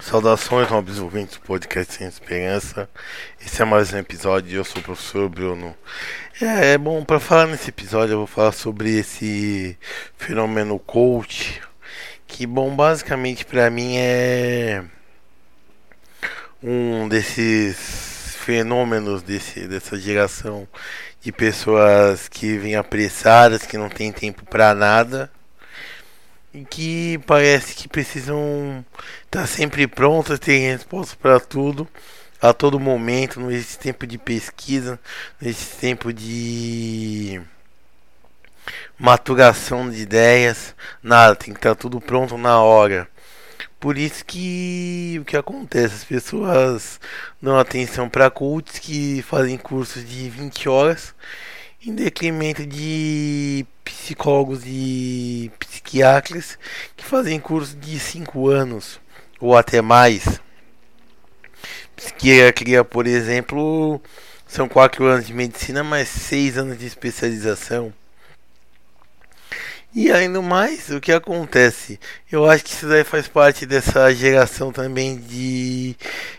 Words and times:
Saudações, 0.00 0.70
nobres 0.70 0.98
ouvintes 0.98 1.36
do 1.36 1.42
podcast 1.42 1.92
Sem 1.92 2.06
Esperança. 2.06 2.88
Esse 3.38 3.60
é 3.60 3.64
mais 3.66 3.92
um 3.92 3.98
episódio. 3.98 4.56
Eu 4.56 4.64
sou 4.64 4.80
o 4.80 4.84
professor 4.84 5.28
Bruno. 5.28 5.76
É, 6.40 6.72
é 6.72 6.78
bom, 6.78 7.04
para 7.04 7.20
falar 7.20 7.46
nesse 7.46 7.68
episódio, 7.68 8.14
eu 8.14 8.18
vou 8.18 8.26
falar 8.26 8.52
sobre 8.52 8.98
esse 8.98 9.76
fenômeno 10.16 10.78
coach. 10.78 11.60
Que, 12.26 12.46
bom, 12.46 12.74
basicamente 12.74 13.44
para 13.44 13.68
mim 13.68 13.98
é 13.98 14.82
um 16.62 17.06
desses 17.06 18.36
fenômenos 18.38 19.22
desse, 19.22 19.68
dessa 19.68 19.98
geração 19.98 20.66
de 21.20 21.30
pessoas 21.30 22.26
que 22.26 22.56
vêm 22.56 22.74
apressadas, 22.74 23.66
que 23.66 23.76
não 23.76 23.90
tem 23.90 24.10
tempo 24.10 24.46
para 24.46 24.74
nada 24.74 25.30
e 26.52 26.64
que 26.64 27.18
parece 27.26 27.74
que 27.74 27.88
precisam 27.88 28.84
estar 29.24 29.46
sempre 29.46 29.86
prontas, 29.86 30.38
ter 30.38 30.58
resposta 30.58 31.16
para 31.20 31.38
tudo 31.40 31.88
a 32.40 32.52
todo 32.52 32.80
momento, 32.80 33.50
existe 33.50 33.78
tempo 33.78 34.06
de 34.06 34.16
pesquisa, 34.18 34.98
existe 35.40 35.76
tempo 35.76 36.12
de 36.12 37.40
maturação 38.98 39.90
de 39.90 40.02
ideias, 40.02 40.74
nada, 41.02 41.36
tem 41.36 41.52
que 41.52 41.58
estar 41.58 41.74
tudo 41.74 42.00
pronto 42.00 42.38
na 42.38 42.60
hora. 42.60 43.08
Por 43.78 43.96
isso 43.96 44.24
que 44.24 45.18
o 45.20 45.24
que 45.24 45.36
acontece, 45.36 45.94
as 45.94 46.04
pessoas 46.04 47.00
dão 47.40 47.58
atenção 47.58 48.08
para 48.08 48.30
coaches 48.30 48.78
que 48.78 49.22
fazem 49.22 49.56
cursos 49.56 50.06
de 50.06 50.28
20 50.28 50.68
horas 50.68 51.14
em 51.82 51.94
detrimento 51.94 52.66
de 52.66 53.64
psicólogos 53.82 54.62
e 54.66 55.50
psiquiatras 55.58 56.58
que 56.94 57.04
fazem 57.04 57.40
curso 57.40 57.74
de 57.76 57.98
5 57.98 58.48
anos 58.48 59.00
ou 59.40 59.56
até 59.56 59.80
mais. 59.80 60.40
Psiquiatria, 61.96 62.84
por 62.84 63.06
exemplo, 63.06 64.00
são 64.46 64.68
4 64.68 65.04
anos 65.06 65.26
de 65.26 65.32
medicina, 65.32 65.82
mais 65.82 66.08
6 66.08 66.58
anos 66.58 66.78
de 66.78 66.86
especialização. 66.86 67.92
E 69.92 70.12
ainda 70.12 70.40
mais, 70.40 70.88
o 70.90 71.00
que 71.00 71.10
acontece? 71.10 71.98
Eu 72.30 72.48
acho 72.48 72.62
que 72.64 72.70
isso 72.70 72.88
daí 72.88 73.02
faz 73.02 73.26
parte 73.26 73.66
dessa 73.66 74.14
geração 74.14 74.70
também 74.70 75.16
de 75.16 75.96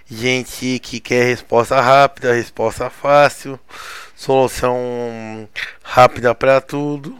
gente 0.09 0.79
que 0.79 1.01
quer 1.01 1.25
resposta 1.25 1.81
rápida, 1.81 2.33
resposta 2.33 2.89
fácil, 2.89 3.59
solução 4.15 5.49
rápida 5.83 6.33
para 6.33 6.61
tudo. 6.61 7.17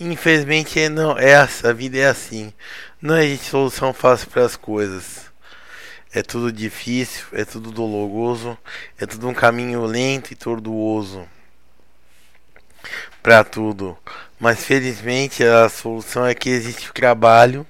Infelizmente 0.00 0.80
é 0.80 0.88
não, 0.88 1.18
é 1.18 1.32
essa, 1.32 1.68
a 1.68 1.72
vida 1.74 1.98
é 1.98 2.06
assim. 2.06 2.50
Não 3.00 3.18
existe 3.18 3.50
solução 3.50 3.92
fácil 3.92 4.30
para 4.30 4.46
as 4.46 4.56
coisas. 4.56 5.30
É 6.10 6.22
tudo 6.22 6.50
difícil, 6.50 7.26
é 7.32 7.44
tudo 7.44 7.70
doloroso, 7.70 8.56
é 8.98 9.04
tudo 9.04 9.28
um 9.28 9.34
caminho 9.34 9.84
lento 9.84 10.32
e 10.32 10.36
tortuoso 10.36 11.28
para 13.22 13.44
tudo. 13.44 13.96
Mas 14.44 14.62
felizmente 14.62 15.42
a 15.42 15.70
solução 15.70 16.26
é 16.26 16.34
que 16.34 16.50
existe 16.50 16.90
o 16.90 16.92
trabalho 16.92 17.66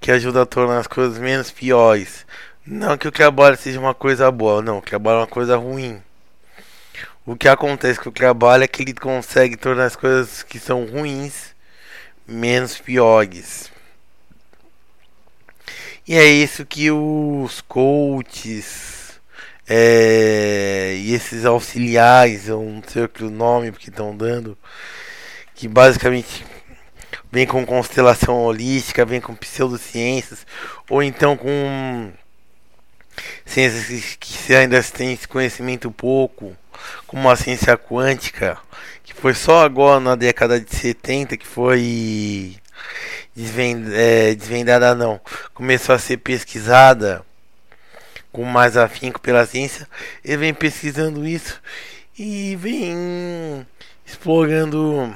que 0.00 0.10
ajuda 0.10 0.40
a 0.40 0.46
tornar 0.46 0.78
as 0.78 0.86
coisas 0.86 1.18
menos 1.18 1.50
piores. 1.50 2.24
Não 2.66 2.96
que 2.96 3.06
o 3.06 3.12
trabalho 3.12 3.54
seja 3.54 3.78
uma 3.78 3.92
coisa 3.92 4.30
boa, 4.30 4.62
não, 4.62 4.78
o 4.78 4.80
trabalho 4.80 5.16
é 5.16 5.20
uma 5.20 5.26
coisa 5.26 5.58
ruim. 5.58 6.02
O 7.26 7.36
que 7.36 7.46
acontece 7.46 8.00
com 8.00 8.08
o 8.08 8.12
trabalho 8.12 8.64
é 8.64 8.66
que 8.66 8.82
ele 8.82 8.94
consegue 8.94 9.58
tornar 9.58 9.84
as 9.84 9.94
coisas 9.94 10.42
que 10.42 10.58
são 10.58 10.86
ruins 10.86 11.54
menos 12.26 12.78
piores. 12.78 13.70
E 16.08 16.14
é 16.14 16.24
isso 16.24 16.64
que 16.64 16.90
os 16.90 17.60
coaches 17.60 19.20
é, 19.68 20.94
e 20.96 21.12
esses 21.12 21.44
auxiliares, 21.44 22.48
eu 22.48 22.62
não 22.62 22.82
sei 22.88 23.04
o 23.04 23.30
nome 23.30 23.70
que 23.72 23.90
estão 23.90 24.16
dando, 24.16 24.56
que 25.54 25.68
basicamente 25.68 26.44
vem 27.30 27.46
com 27.46 27.64
constelação 27.66 28.44
holística, 28.44 29.04
vem 29.04 29.20
com 29.20 29.34
pseudociências, 29.34 30.46
ou 30.88 31.02
então 31.02 31.36
com 31.36 32.12
ciências 33.44 34.16
que 34.20 34.54
ainda 34.54 34.78
esse 34.78 35.28
conhecimento 35.28 35.90
pouco 35.90 36.56
como 37.06 37.30
a 37.30 37.36
ciência 37.36 37.76
quântica, 37.76 38.58
que 39.02 39.14
foi 39.14 39.34
só 39.34 39.64
agora 39.64 40.00
na 40.00 40.14
década 40.14 40.60
de 40.60 40.74
70 40.74 41.36
que 41.36 41.46
foi 41.46 42.56
desvendada, 43.34 43.96
é, 43.96 44.34
desvendada 44.34 44.94
não, 44.94 45.20
começou 45.52 45.94
a 45.94 45.98
ser 45.98 46.18
pesquisada 46.18 47.24
com 48.32 48.44
mais 48.44 48.76
afinco 48.76 49.20
pela 49.20 49.46
ciência, 49.46 49.88
ele 50.24 50.38
vem 50.38 50.54
pesquisando 50.54 51.26
isso 51.26 51.60
e 52.18 52.56
vem 52.56 53.66
explorando 54.04 55.14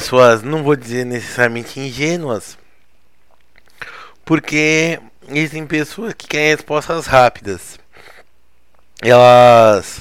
pessoas, 0.00 0.42
não 0.42 0.62
vou 0.62 0.74
dizer 0.74 1.04
necessariamente 1.04 1.78
ingênuas, 1.78 2.56
porque 4.24 4.98
existem 5.28 5.66
pessoas 5.66 6.14
que 6.14 6.26
querem 6.26 6.56
respostas 6.56 7.06
rápidas 7.06 7.78
elas 9.02 10.00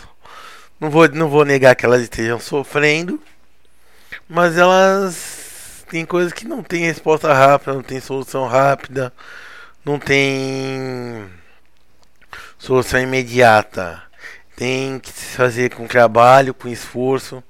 não 0.79 0.89
vou 0.91 1.07
não 1.09 1.27
vou 1.27 1.43
negar 1.43 1.75
que 1.75 1.85
elas 1.85 2.03
estejam 2.03 2.39
sofrendo, 2.39 3.19
mas 4.29 4.57
elas 4.57 5.83
têm 5.89 6.05
coisas 6.05 6.31
que 6.31 6.47
não 6.47 6.61
tem 6.63 6.85
resposta 6.85 7.33
rápida, 7.33 7.73
não 7.73 7.83
tem 7.83 7.99
solução 7.99 8.47
rápida, 8.47 9.11
não 9.83 9.97
tem 9.99 11.27
solução 12.59 12.99
imediata. 13.01 14.03
Tem 14.55 14.99
que 14.99 15.11
se 15.11 15.35
fazer 15.35 15.73
com 15.73 15.87
trabalho, 15.87 16.53
com 16.53 16.67
esforço, 16.67 17.43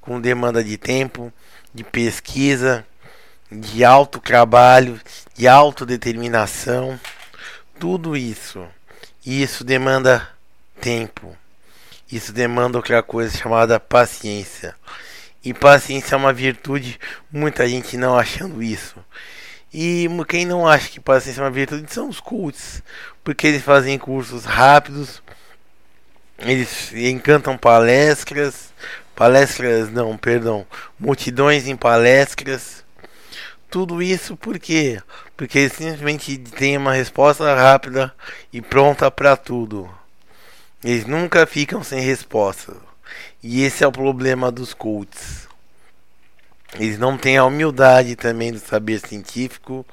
com 0.00 0.20
demanda 0.20 0.64
de 0.64 0.76
tempo, 0.76 1.32
de 1.76 1.84
pesquisa, 1.84 2.84
de 3.52 3.84
alto 3.84 4.18
trabalho, 4.18 4.98
de 5.34 5.46
autodeterminação, 5.46 6.98
tudo 7.78 8.16
isso. 8.16 8.66
Isso 9.24 9.62
demanda 9.62 10.26
tempo. 10.80 11.36
Isso 12.10 12.32
demanda 12.32 12.78
outra 12.78 13.02
coisa 13.02 13.36
chamada 13.36 13.78
paciência. 13.78 14.74
E 15.44 15.52
paciência 15.52 16.14
é 16.14 16.18
uma 16.18 16.32
virtude, 16.32 16.98
muita 17.30 17.68
gente 17.68 17.96
não 17.98 18.16
achando 18.16 18.62
isso. 18.62 18.96
E 19.72 20.08
quem 20.26 20.46
não 20.46 20.66
acha 20.66 20.88
que 20.88 20.98
paciência 20.98 21.40
é 21.40 21.44
uma 21.44 21.50
virtude 21.50 21.92
são 21.92 22.08
os 22.08 22.20
cultos, 22.20 22.82
porque 23.22 23.46
eles 23.48 23.62
fazem 23.62 23.98
cursos 23.98 24.44
rápidos, 24.46 25.22
eles 26.38 26.92
encantam 26.94 27.58
palestras, 27.58 28.72
palestras 29.16 29.90
não, 29.90 30.16
perdão, 30.16 30.66
multidões 31.00 31.66
em 31.66 31.74
palestras. 31.74 32.84
Tudo 33.68 34.00
isso 34.00 34.36
por 34.36 34.58
quê? 34.58 35.02
Porque 35.36 35.58
eles 35.58 35.72
simplesmente 35.72 36.38
têm 36.38 36.76
uma 36.76 36.92
resposta 36.92 37.52
rápida 37.54 38.14
e 38.52 38.62
pronta 38.62 39.10
para 39.10 39.36
tudo. 39.36 39.90
Eles 40.84 41.06
nunca 41.06 41.46
ficam 41.46 41.82
sem 41.82 42.00
resposta. 42.00 42.76
E 43.42 43.62
esse 43.64 43.82
é 43.82 43.86
o 43.86 43.92
problema 43.92 44.52
dos 44.52 44.72
coaches. 44.72 45.48
Eles 46.78 46.98
não 46.98 47.16
têm 47.16 47.38
a 47.38 47.44
humildade 47.44 48.16
também 48.16 48.52
do 48.52 48.58
saber 48.58 49.00
científico. 49.00 49.84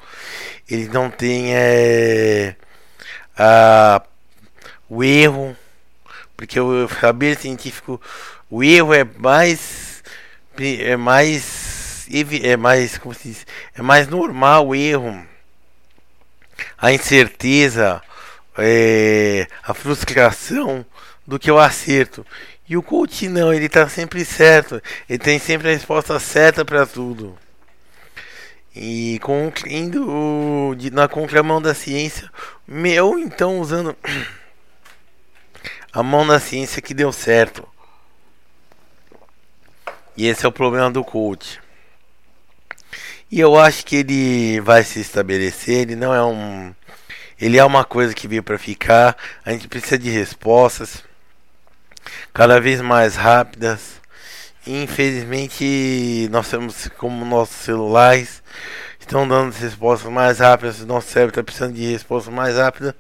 Eles 0.70 0.90
não 0.90 1.10
têm 1.10 1.56
é, 1.56 2.56
a, 3.38 4.02
o 4.90 5.04
erro. 5.04 5.56
Porque 6.44 6.60
o 6.60 6.90
saber 6.90 7.38
científico, 7.38 8.02
o 8.50 8.62
erro 8.62 8.94
é 8.94 9.06
mais. 9.06 10.04
É 10.60 10.98
mais. 10.98 12.06
É 12.44 12.58
mais. 12.58 12.98
Como 12.98 13.16
se 13.16 13.30
diz? 13.30 13.48
É 13.74 13.82
mais 13.82 14.10
normal 14.10 14.68
o 14.68 14.76
erro. 14.76 15.26
A 16.78 16.92
incerteza 16.92 18.02
é, 18.58 19.48
a 19.64 19.74
frustração 19.74 20.86
do 21.26 21.40
que 21.40 21.50
o 21.50 21.58
acerto. 21.58 22.26
E 22.68 22.76
o 22.76 22.84
coach 22.84 23.30
não, 23.30 23.54
ele 23.54 23.68
está 23.68 23.88
sempre 23.88 24.26
certo, 24.26 24.82
ele 25.10 25.20
tem 25.20 25.40
sempre 25.40 25.70
a 25.70 25.72
resposta 25.72 26.20
certa 26.20 26.66
para 26.66 26.86
tudo. 26.86 27.38
E 28.76 29.18
com, 29.22 29.50
indo 29.66 30.76
na 30.92 31.08
contramão 31.08 31.62
da 31.62 31.74
ciência, 31.74 32.30
ou 33.02 33.18
então 33.18 33.60
usando 33.60 33.96
a 35.94 36.02
mão 36.02 36.26
da 36.26 36.40
ciência 36.40 36.82
que 36.82 36.94
deu 36.94 37.14
certo. 37.14 37.68
E 40.18 40.28
esse 40.28 40.46
é 40.46 40.50
o 40.50 40.52
problema 40.52 40.90
do 40.90 41.04
coach. 41.04 41.62
E 43.30 43.40
eu 43.40 43.58
acho 43.58 43.86
que 43.86 43.98
ele 43.98 44.60
vai 44.62 44.84
se 44.84 45.00
estabelecer, 45.00 45.82
ele 45.82 45.96
não 45.96 46.14
é 46.14 46.24
um 46.24 46.74
ele 47.40 47.58
é 47.58 47.64
uma 47.66 47.84
coisa 47.84 48.14
que 48.14 48.28
veio 48.28 48.44
para 48.44 48.58
ficar. 48.58 49.18
A 49.46 49.52
gente 49.52 49.68
precisa 49.68 49.98
de 49.98 50.10
respostas 50.10 51.04
cada 52.34 52.60
vez 52.60 52.80
mais 52.82 53.16
rápidas. 53.16 54.02
Infelizmente, 54.66 56.28
nós 56.32 56.50
temos 56.50 56.88
como 56.98 57.26
nossos 57.26 57.58
celulares 57.58 58.42
estão 59.00 59.28
dando 59.28 59.52
respostas 59.54 60.12
mais 60.12 60.40
rápidas, 60.40 60.80
nosso 60.86 61.10
cérebro 61.12 61.32
está 61.32 61.44
precisando 61.44 61.74
de 61.74 61.92
respostas 61.92 62.34
mais 62.34 62.56
rápidas. 62.56 62.96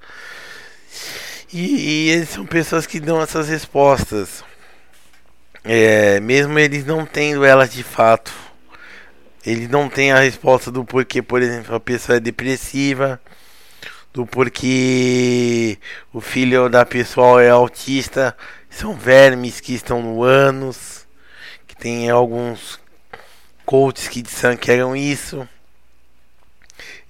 E, 1.54 2.08
e 2.08 2.10
eles 2.10 2.30
são 2.30 2.46
pessoas 2.48 2.88
que 2.88 3.00
dão 3.00 3.22
essas 3.22 3.48
respostas. 3.48 4.44
É, 5.64 6.20
mesmo 6.20 6.58
eles 6.58 6.84
não 6.84 7.06
tendo 7.06 7.46
elas 7.46 7.72
de 7.72 7.84
fato. 7.84 8.34
Ele 9.46 9.68
não 9.68 9.88
tem 9.88 10.12
a 10.12 10.20
resposta 10.20 10.72
do 10.72 10.84
porquê, 10.84 11.22
por 11.22 11.44
exemplo, 11.44 11.76
a 11.76 11.80
pessoa 11.80 12.18
é 12.18 12.20
depressiva, 12.20 13.22
do 14.12 14.26
porquê 14.26 15.78
o 16.12 16.20
filho 16.20 16.70
da 16.70 16.86
pessoa 16.86 17.44
é 17.44 17.50
autista, 17.50 18.36
são 18.70 18.96
vermes 18.96 19.60
que 19.60 19.74
estão 19.74 20.02
no 20.02 20.24
ânus, 20.24 21.06
que 21.68 21.76
tem 21.76 22.10
alguns 22.10 22.80
coaches 23.66 24.08
que 24.08 24.22
disseram 24.24 24.58
que 24.58 24.72
eram 24.72 24.96
isso. 24.96 25.48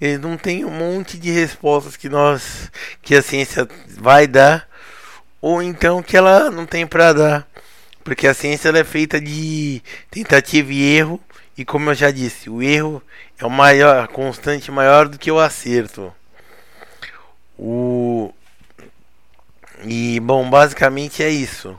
Eles 0.00 0.20
não 0.20 0.36
têm 0.36 0.64
um 0.64 0.70
monte 0.70 1.18
de 1.18 1.30
respostas 1.30 1.96
que 1.96 2.08
nós, 2.08 2.70
que 3.02 3.14
a 3.14 3.22
ciência 3.22 3.68
vai 3.88 4.26
dar, 4.26 4.68
ou 5.40 5.62
então 5.62 6.02
que 6.02 6.16
ela 6.16 6.50
não 6.50 6.66
tem 6.66 6.86
para 6.86 7.12
dar, 7.12 7.48
porque 8.02 8.26
a 8.26 8.34
ciência 8.34 8.68
é 8.70 8.84
feita 8.84 9.20
de 9.20 9.82
tentativa 10.10 10.72
e 10.72 10.96
erro 10.96 11.20
e 11.56 11.64
como 11.64 11.90
eu 11.90 11.94
já 11.94 12.10
disse, 12.10 12.50
o 12.50 12.62
erro 12.62 13.02
é 13.38 13.46
o 13.46 13.50
maior, 13.50 14.08
constante 14.08 14.70
maior 14.70 15.08
do 15.08 15.18
que 15.18 15.30
o 15.30 15.38
acerto. 15.38 16.12
O 17.56 18.32
e 19.84 20.18
bom, 20.20 20.48
basicamente 20.48 21.22
é 21.22 21.28
isso. 21.28 21.78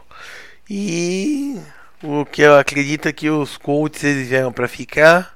E 0.69 1.59
o 2.03 2.25
que 2.25 2.41
eu 2.41 2.57
acredito 2.57 3.07
é 3.07 3.13
que 3.13 3.29
os 3.29 3.57
coaches 3.57 4.03
eles 4.03 4.29
vieram 4.29 4.51
para 4.51 4.67
ficar. 4.67 5.34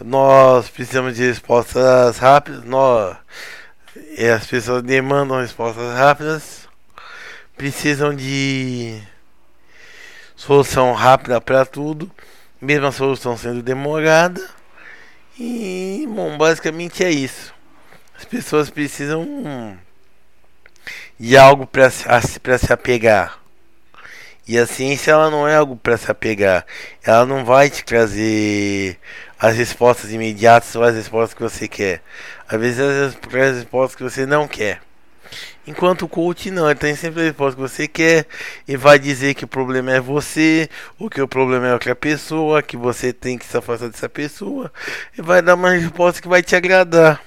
Nós 0.00 0.68
precisamos 0.68 1.16
de 1.16 1.26
respostas 1.26 2.18
rápidas. 2.18 2.64
Nós, 2.64 3.16
as 4.34 4.46
pessoas 4.46 4.82
demandam 4.82 5.40
respostas 5.40 5.96
rápidas. 5.96 6.68
Precisam 7.56 8.14
de 8.14 9.00
solução 10.36 10.92
rápida 10.92 11.40
para 11.40 11.64
tudo 11.64 12.10
mesma 12.60 12.90
solução 12.92 13.36
sendo 13.36 13.62
demorada. 13.62 14.40
E, 15.38 16.06
bom, 16.08 16.36
basicamente 16.36 17.04
é 17.04 17.10
isso. 17.10 17.54
As 18.16 18.24
pessoas 18.24 18.68
precisam 18.68 19.78
de 21.18 21.36
algo 21.36 21.66
para 21.66 21.88
se 21.90 22.72
apegar. 22.72 23.38
E 24.46 24.58
a 24.58 24.66
ciência 24.66 25.12
ela 25.12 25.30
não 25.30 25.46
é 25.46 25.54
algo 25.54 25.76
para 25.76 25.96
se 25.96 26.10
apegar. 26.10 26.66
Ela 27.02 27.24
não 27.26 27.44
vai 27.44 27.70
te 27.70 27.84
trazer 27.84 28.98
as 29.38 29.56
respostas 29.56 30.12
imediatas 30.12 30.74
ou 30.74 30.82
as 30.82 30.94
respostas 30.94 31.34
que 31.34 31.42
você 31.42 31.68
quer. 31.68 32.02
Às 32.48 32.60
vezes 32.60 32.80
as 32.80 33.14
respostas 33.54 33.94
que 33.94 34.02
você 34.02 34.26
não 34.26 34.48
quer. 34.48 34.80
Enquanto 35.66 36.06
o 36.06 36.08
coach 36.08 36.50
não, 36.50 36.68
ele 36.70 36.78
tem 36.78 36.96
sempre 36.96 37.20
a 37.20 37.24
resposta 37.24 37.54
que 37.54 37.60
você 37.60 37.86
quer 37.86 38.26
e 38.66 38.76
vai 38.76 38.98
dizer 38.98 39.34
que 39.34 39.44
o 39.44 39.48
problema 39.48 39.92
é 39.92 40.00
você, 40.00 40.68
ou 40.98 41.10
que 41.10 41.20
o 41.20 41.28
problema 41.28 41.68
é 41.68 41.72
outra 41.74 41.94
pessoa, 41.94 42.62
que 42.62 42.76
você 42.76 43.12
tem 43.12 43.36
que 43.36 43.44
se 43.44 43.56
afastar 43.56 43.88
dessa 43.88 44.08
pessoa, 44.08 44.72
e 45.16 45.20
vai 45.20 45.42
dar 45.42 45.54
uma 45.54 45.70
resposta 45.72 46.22
que 46.22 46.28
vai 46.28 46.42
te 46.42 46.56
agradar. 46.56 47.22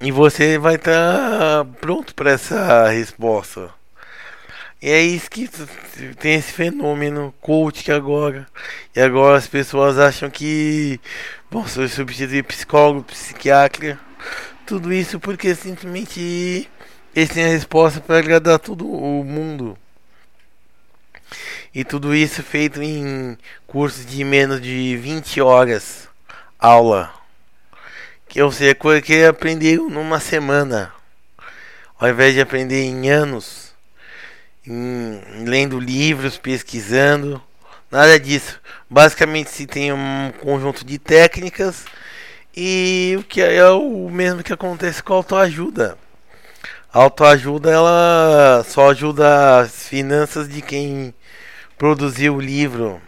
E 0.00 0.12
você 0.12 0.56
vai 0.58 0.76
estar 0.76 0.92
tá 0.92 1.66
pronto 1.80 2.14
para 2.14 2.30
essa 2.30 2.88
resposta. 2.88 3.77
E 4.80 4.90
é 4.90 5.02
isso 5.02 5.30
que 5.30 5.48
tem 6.20 6.34
esse 6.34 6.52
fenômeno 6.52 7.34
coach 7.40 7.90
agora. 7.90 8.46
E 8.94 9.00
agora 9.00 9.36
as 9.36 9.46
pessoas 9.46 9.98
acham 9.98 10.30
que 10.30 11.00
vão 11.50 11.66
substituir 11.66 12.44
psicólogo, 12.44 13.02
psiquiatra 13.04 13.98
tudo 14.68 14.92
isso 14.92 15.18
porque 15.18 15.54
simplesmente 15.54 16.68
eles 17.16 17.30
têm 17.30 17.46
a 17.46 17.48
resposta 17.48 18.02
para 18.02 18.18
agradar 18.18 18.58
todo 18.58 18.86
o 18.86 19.24
mundo. 19.24 19.78
E 21.74 21.82
tudo 21.84 22.14
isso 22.14 22.42
feito 22.42 22.82
em 22.82 23.38
cursos 23.66 24.04
de 24.04 24.22
menos 24.24 24.60
de 24.60 24.94
20 24.98 25.40
horas 25.40 26.06
aula. 26.58 27.10
Que 28.28 28.42
ou 28.42 28.52
seja, 28.52 28.74
coisa 28.74 29.00
que 29.00 29.24
aprendeu 29.24 29.88
numa 29.88 30.20
semana. 30.20 30.92
Ao 31.98 32.10
invés 32.10 32.34
de 32.34 32.42
aprender 32.42 32.82
em 32.82 33.08
anos. 33.08 33.67
Em, 34.68 35.44
lendo 35.46 35.80
livros, 35.80 36.36
pesquisando. 36.36 37.42
Nada 37.90 38.20
disso. 38.20 38.60
Basicamente 38.88 39.50
se 39.50 39.66
tem 39.66 39.92
um 39.92 40.30
conjunto 40.42 40.84
de 40.84 40.98
técnicas 40.98 41.86
e 42.54 43.16
o 43.18 43.22
que 43.22 43.40
é 43.40 43.66
o 43.70 44.10
mesmo 44.10 44.42
que 44.42 44.52
acontece 44.52 45.02
com 45.02 45.14
a 45.14 45.16
autoajuda. 45.16 45.96
A 46.92 46.98
autoajuda 46.98 47.70
ela 47.70 48.62
só 48.68 48.90
ajuda 48.90 49.60
as 49.60 49.88
finanças 49.88 50.48
de 50.48 50.60
quem 50.60 51.14
produziu 51.78 52.36
o 52.36 52.40
livro. 52.40 53.00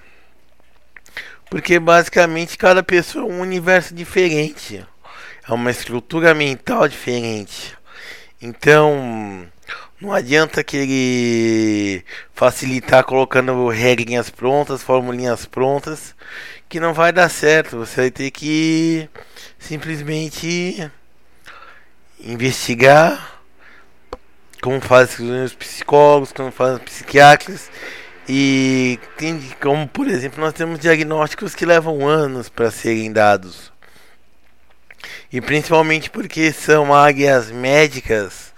Porque 1.51 1.79
basicamente 1.79 2.57
cada 2.57 2.83
pessoa 2.83 3.25
é 3.25 3.29
um 3.29 3.41
universo 3.41 3.95
diferente. 3.95 4.87
É 5.47 5.53
uma 5.53 5.71
estrutura 5.71 6.33
mental 6.33 6.87
diferente. 6.89 7.77
Então, 8.41 9.47
não 10.01 10.13
adianta 10.13 10.65
querer 10.65 12.05
facilitar 12.33 13.05
colocando 13.05 13.69
regrinhas 13.69 14.31
prontas, 14.31 14.83
formulinhas 14.83 15.45
prontas, 15.45 16.15
que 16.69 16.81
não 16.81 16.95
vai 16.95 17.13
dar 17.13 17.29
certo. 17.29 17.79
Você 17.79 18.03
vai 18.03 18.11
ter 18.11 18.31
que 18.31 19.09
simplesmente 19.59 20.91
investigar 22.19 23.41
como 24.63 24.81
fazem 24.81 25.45
os 25.45 25.55
psicólogos, 25.55 26.33
como 26.33 26.51
fazem 26.51 26.77
os 26.77 26.83
psiquiatras 26.83 27.71
e 28.29 28.99
tem, 29.17 29.41
como 29.61 29.89
por 29.89 30.07
exemplo 30.07 30.41
nós 30.41 30.53
temos 30.53 30.79
diagnósticos 30.79 31.55
que 31.55 31.65
levam 31.65 32.07
anos 32.07 32.49
para 32.49 32.71
serem 32.71 33.11
dados 33.13 33.73
e 35.33 35.41
principalmente 35.41 36.11
porque 36.11 36.53
são 36.53 36.95
áreas 36.95 37.51
médicas 37.51 38.50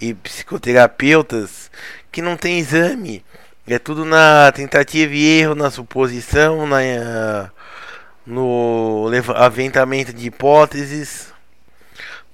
e 0.00 0.14
psicoterapeutas 0.14 1.70
que 2.10 2.22
não 2.22 2.36
tem 2.36 2.58
exame 2.58 3.24
é 3.66 3.78
tudo 3.78 4.04
na 4.04 4.50
tentativa 4.52 5.14
e 5.14 5.40
erro 5.40 5.54
na 5.54 5.70
suposição 5.70 6.66
na 6.66 7.50
no 8.26 9.10
aventamento 9.34 10.12
de 10.12 10.26
hipóteses, 10.26 11.32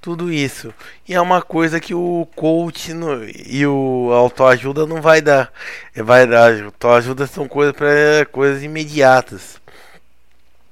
tudo 0.01 0.31
isso. 0.31 0.73
E 1.07 1.13
é 1.13 1.21
uma 1.21 1.41
coisa 1.41 1.79
que 1.79 1.93
o 1.93 2.27
coach 2.35 2.93
no, 2.93 3.23
e 3.23 3.65
o 3.65 4.11
autoajuda 4.13 4.85
não 4.85 5.01
vai 5.01 5.21
dar. 5.21 5.51
É, 5.95 6.03
vai 6.03 6.27
dar, 6.27 6.63
autoajuda 6.63 7.27
são 7.27 7.47
coisas 7.47 7.75
para 7.75 8.25
coisas 8.31 8.63
imediatas. 8.63 9.59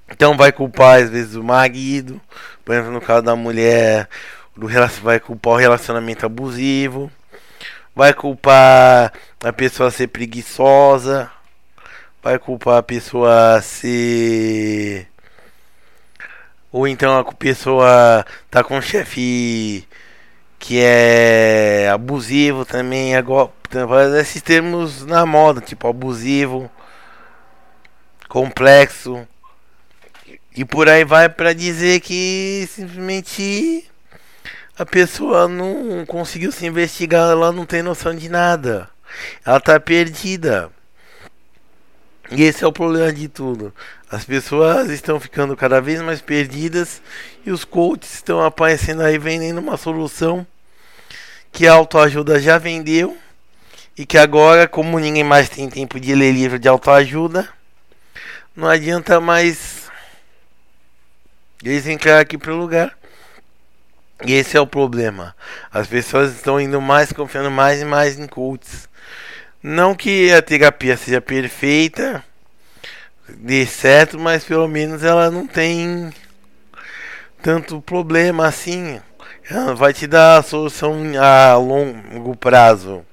Então 0.09 0.37
vai 0.37 0.51
culpar 0.51 1.01
às 1.01 1.09
vezes 1.09 1.35
o 1.35 1.43
marido, 1.43 2.21
por 2.63 2.73
exemplo, 2.73 2.91
no 2.91 3.01
caso 3.01 3.23
da 3.23 3.35
mulher, 3.35 4.07
do 4.55 4.67
vai 5.01 5.19
culpar 5.19 5.53
o 5.53 5.57
relacionamento 5.57 6.25
abusivo, 6.25 7.11
vai 7.95 8.13
culpar 8.13 9.11
a 9.43 9.53
pessoa 9.53 9.91
ser 9.91 10.07
preguiçosa, 10.07 11.29
vai 12.23 12.39
culpar 12.39 12.77
a 12.77 12.83
pessoa 12.83 13.61
ser 13.61 15.07
ou 16.71 16.87
então 16.87 17.17
a 17.17 17.23
pessoa 17.33 18.25
tá 18.49 18.63
com 18.63 18.77
um 18.77 18.81
chefe 18.81 19.87
que 20.59 20.79
é 20.81 21.89
abusivo 21.93 22.65
também, 22.65 23.15
agora 23.15 23.51
esses 24.19 24.41
termos 24.41 25.05
na 25.05 25.25
moda, 25.25 25.61
tipo 25.61 25.87
abusivo, 25.87 26.69
complexo 28.27 29.27
e 30.55 30.65
por 30.65 30.89
aí 30.89 31.03
vai 31.03 31.29
para 31.29 31.53
dizer 31.53 31.99
que 31.99 32.67
simplesmente 32.69 33.89
a 34.77 34.85
pessoa 34.85 35.47
não 35.47 36.05
conseguiu 36.05 36.51
se 36.51 36.65
investigar, 36.65 37.31
ela 37.31 37.51
não 37.51 37.65
tem 37.65 37.81
noção 37.81 38.13
de 38.13 38.27
nada. 38.27 38.89
Ela 39.45 39.59
tá 39.59 39.79
perdida. 39.79 40.69
E 42.29 42.43
esse 42.43 42.63
é 42.63 42.67
o 42.67 42.73
problema 42.73 43.13
de 43.13 43.27
tudo. 43.27 43.73
As 44.09 44.25
pessoas 44.25 44.89
estão 44.89 45.19
ficando 45.19 45.55
cada 45.55 45.79
vez 45.79 46.01
mais 46.01 46.21
perdidas 46.21 47.01
e 47.45 47.51
os 47.51 47.63
coaches 47.63 48.15
estão 48.15 48.41
aparecendo 48.41 49.01
aí 49.01 49.17
vendendo 49.17 49.59
uma 49.59 49.77
solução 49.77 50.45
que 51.51 51.67
a 51.67 51.73
autoajuda 51.73 52.39
já 52.39 52.57
vendeu 52.57 53.17
e 53.97 54.05
que 54.05 54.17
agora, 54.17 54.67
como 54.67 54.99
ninguém 54.99 55.23
mais 55.23 55.47
tem 55.47 55.69
tempo 55.69 55.99
de 55.99 56.13
ler 56.13 56.33
livro 56.33 56.59
de 56.59 56.67
autoajuda, 56.67 57.47
não 58.53 58.67
adianta 58.67 59.21
mais 59.21 59.89
eles 61.63 61.87
entrar 61.87 62.19
aqui 62.19 62.37
para 62.37 62.53
o 62.53 62.57
lugar. 62.57 62.97
E 64.23 64.33
esse 64.33 64.55
é 64.55 64.61
o 64.61 64.67
problema. 64.67 65.35
As 65.71 65.87
pessoas 65.87 66.33
estão 66.33 66.59
indo 66.59 66.79
mais, 66.79 67.11
confiando 67.11 67.51
mais 67.51 67.81
e 67.81 67.85
mais 67.85 68.17
em 68.17 68.27
coaches. 68.27 68.87
Não 69.61 69.95
que 69.95 70.31
a 70.31 70.41
terapia 70.41 70.95
seja 70.95 71.19
perfeita, 71.19 72.23
dê 73.27 73.65
certo, 73.65 74.19
mas 74.19 74.43
pelo 74.43 74.67
menos 74.67 75.03
ela 75.03 75.31
não 75.31 75.47
tem 75.47 76.13
tanto 77.41 77.81
problema 77.81 78.47
assim. 78.47 79.01
Ela 79.49 79.75
vai 79.75 79.93
te 79.93 80.07
dar 80.07 80.37
a 80.37 80.43
solução 80.43 80.95
a 81.19 81.55
longo 81.57 82.35
prazo 82.35 83.05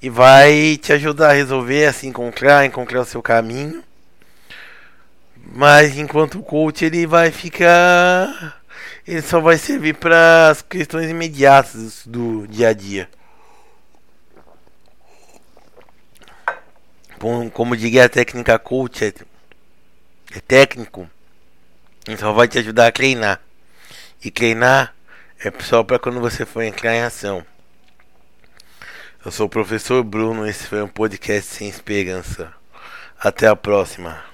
e 0.00 0.08
vai 0.08 0.76
te 0.76 0.92
ajudar 0.92 1.30
a 1.30 1.34
resolver, 1.34 1.86
a 1.86 1.92
se 1.92 2.06
encontrar, 2.06 2.64
encontrar 2.64 3.00
o 3.00 3.04
seu 3.04 3.22
caminho. 3.22 3.82
Mas 5.54 5.98
enquanto 5.98 6.38
o 6.38 6.42
coach 6.42 6.84
ele 6.84 7.06
vai 7.06 7.30
ficar. 7.30 8.61
Ele 9.06 9.20
só 9.20 9.40
vai 9.40 9.58
servir 9.58 9.96
para 9.96 10.50
as 10.50 10.62
questões 10.62 11.10
imediatas 11.10 12.06
do 12.06 12.46
dia 12.46 12.68
a 12.68 12.72
dia. 12.72 13.08
Como 17.52 17.76
diria 17.76 18.04
a 18.04 18.08
técnica 18.08 18.58
coach, 18.58 19.04
é, 19.04 19.14
é 20.36 20.40
técnico, 20.40 21.08
ele 22.06 22.16
só 22.16 22.32
vai 22.32 22.48
te 22.48 22.58
ajudar 22.58 22.88
a 22.88 22.92
treinar. 22.92 23.40
E 24.24 24.30
treinar 24.30 24.94
é 25.38 25.52
só 25.60 25.84
para 25.84 25.98
quando 25.98 26.20
você 26.20 26.44
for 26.44 26.62
entrar 26.62 26.94
em 26.94 27.02
ação. 27.02 27.44
Eu 29.24 29.30
sou 29.30 29.46
o 29.46 29.50
professor 29.50 30.02
Bruno, 30.02 30.46
esse 30.46 30.66
foi 30.66 30.82
um 30.82 30.88
podcast 30.88 31.54
sem 31.54 31.68
esperança. 31.68 32.52
Até 33.20 33.46
a 33.46 33.54
próxima. 33.54 34.31